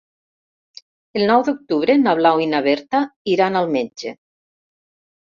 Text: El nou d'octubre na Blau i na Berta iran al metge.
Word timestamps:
El 1.19 1.25
nou 1.31 1.43
d'octubre 1.49 1.95
na 2.05 2.15
Blau 2.19 2.41
i 2.45 2.47
na 2.53 2.61
Berta 2.67 3.01
iran 3.33 3.59
al 3.61 3.69
metge. 3.75 4.15